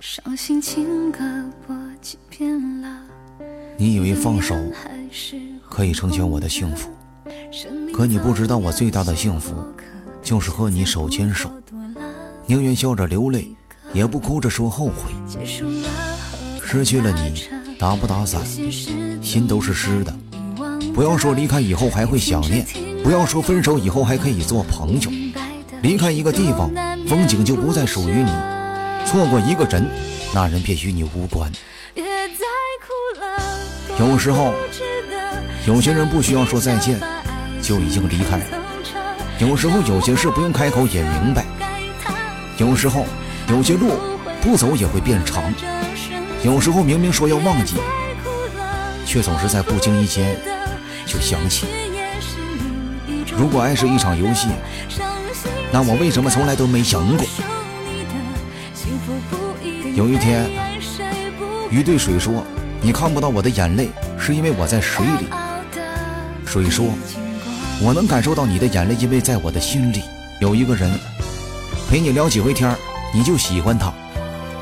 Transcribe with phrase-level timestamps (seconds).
[0.00, 1.18] 伤心情歌
[1.66, 2.88] 播几遍了
[3.76, 4.56] 你以为放手
[5.68, 6.88] 可以成全我的幸福，
[7.92, 9.54] 可你不知道我最大的幸福
[10.22, 11.52] 就是和你手牵手，
[12.46, 13.54] 宁愿笑着流泪，
[13.92, 15.12] 也不哭着说后悔。
[16.64, 17.44] 失去了你，
[17.78, 18.40] 打不打伞，
[19.22, 20.14] 心都是湿的。
[20.94, 22.66] 不要说离开以后还会想念，
[23.04, 25.10] 不要说分手以后还可以做朋友。
[25.82, 26.70] 离开一个地方，
[27.06, 28.30] 风景就不再属于你；
[29.06, 29.84] 错过一个人，
[30.34, 31.50] 那人便与你无关。
[33.98, 34.54] 有时候，
[35.66, 36.98] 有些人不需要说再见，
[37.60, 38.44] 就已经离开了；
[39.38, 41.42] 有时候，有些事不用开口也明白；
[42.56, 43.04] 有时候，
[43.48, 43.98] 有些路
[44.40, 45.42] 不走也会变长；
[46.42, 47.76] 有时候，明明说要忘记，
[49.04, 50.36] 却总是在不经意间
[51.04, 51.66] 就想起。
[53.36, 54.48] 如果爱是一场游戏，
[55.72, 57.26] 那我为什么从来都没赢过？
[59.94, 60.48] 有一天，
[61.70, 62.44] 鱼对水说
[62.80, 63.88] ：“你看不到我的眼泪，
[64.18, 65.26] 是因为我在水里。”
[66.46, 66.86] 水说
[67.82, 70.02] ：“我能感受到你的眼泪，因为在我的心里
[70.40, 70.90] 有一个人
[71.88, 72.74] 陪你聊几回天，
[73.12, 73.92] 你就喜欢他。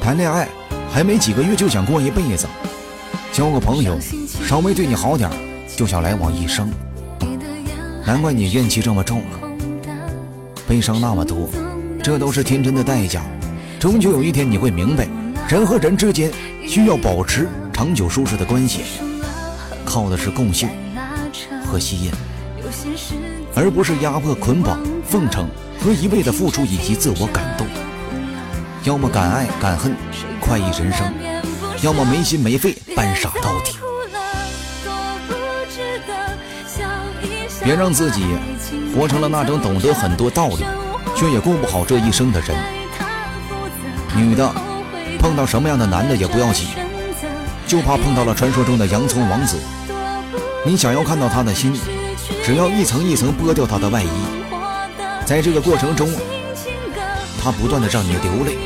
[0.00, 0.48] 谈恋爱
[0.92, 2.46] 还没几个月就想过一辈子，
[3.32, 3.98] 交个朋友
[4.46, 5.30] 稍微对你好点
[5.76, 6.70] 就想来往一生。
[8.04, 9.22] 难怪你怨气这么重。”
[10.66, 11.48] 悲伤那么多，
[12.02, 13.22] 这都是天真的代价。
[13.78, 15.06] 终究有一天你会明白，
[15.48, 16.32] 人和人之间
[16.66, 18.82] 需要保持长久舒适的关系，
[19.84, 20.68] 靠的是共性
[21.64, 22.10] 和吸引，
[23.54, 25.48] 而不是压迫、捆绑、奉承
[25.80, 27.66] 和一味的付出以及自我感动。
[28.82, 29.94] 要么敢爱敢恨，
[30.40, 31.06] 快意人生；
[31.82, 33.76] 要么没心没肺，扮傻到底。
[37.62, 38.24] 别让自己。
[38.94, 40.64] 活成了那种懂得很多道理，
[41.14, 42.77] 却也过不好这一生的人。
[44.16, 44.52] 女的
[45.18, 46.68] 碰到什么样的男的也不要紧，
[47.66, 49.56] 就怕碰到了传说中的洋葱王子。
[50.66, 51.72] 你想要看到他的心，
[52.44, 54.10] 只要一层一层剥掉他的外衣，
[55.24, 56.08] 在这个过程中，
[57.42, 58.56] 他不断的让你流泪，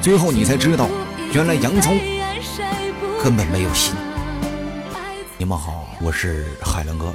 [0.00, 0.88] 最后你才知道，
[1.32, 1.98] 原来洋葱
[3.22, 3.94] 根本没有心。
[5.36, 7.12] 你们好，我是海伦哥。